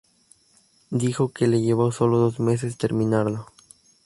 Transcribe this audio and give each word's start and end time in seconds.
Dijo 0.89 1.31
que 1.31 1.45
le 1.47 1.61
llevó 1.61 1.91
sólo 1.91 2.17
dos 2.17 2.39
meses 2.39 2.75
terminarlo. 2.75 3.45